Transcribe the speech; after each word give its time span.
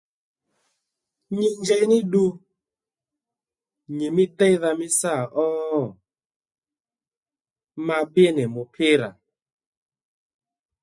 Nyi 1.35 1.47
njey 1.59 1.83
ní 1.91 1.97
ddu 2.05 2.25
nyì 3.97 4.07
mí 4.15 4.23
déydha 4.37 4.69
mí 4.79 4.87
sâ 4.99 5.13
ó? 5.45 5.47
Ma 7.85 7.97
bbí 8.09 8.25
nì 8.35 8.43
mùpírà 8.53 9.09